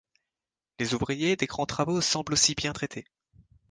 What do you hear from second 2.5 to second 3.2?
bien traités.